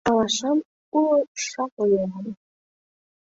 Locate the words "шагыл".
1.45-1.89